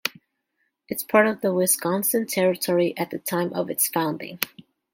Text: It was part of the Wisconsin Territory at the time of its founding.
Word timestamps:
It 0.89 0.95
was 0.95 1.03
part 1.03 1.27
of 1.27 1.41
the 1.41 1.53
Wisconsin 1.53 2.25
Territory 2.25 2.97
at 2.97 3.11
the 3.11 3.19
time 3.19 3.53
of 3.53 3.69
its 3.69 3.87
founding. 3.87 4.39